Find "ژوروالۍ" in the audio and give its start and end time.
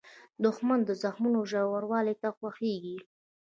1.51-2.15